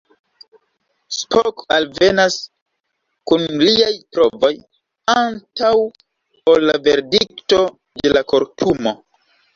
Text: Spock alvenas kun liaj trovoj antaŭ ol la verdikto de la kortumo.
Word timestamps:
Spock 1.17 1.57
alvenas 1.75 2.37
kun 3.31 3.45
liaj 3.65 3.91
trovoj 4.17 4.51
antaŭ 5.15 5.73
ol 6.55 6.67
la 6.71 6.79
verdikto 6.89 7.63
de 8.01 8.17
la 8.19 8.25
kortumo. 8.35 8.97